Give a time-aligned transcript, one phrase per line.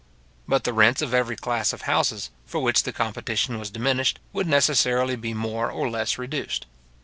[0.47, 4.47] But the rents of every class of houses for which the competition was diminished, would
[4.47, 6.65] necessarily be more or less reduced.